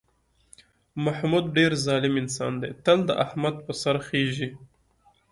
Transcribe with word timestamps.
محمود 1.05 1.45
ډېر 1.57 1.71
ظالم 1.85 2.13
انسان 2.23 2.53
دی، 2.61 2.69
تل 2.85 2.99
د 3.07 3.11
احمد 3.25 3.55
په 3.65 3.71
سر 3.81 3.95
خېژي. 4.07 4.49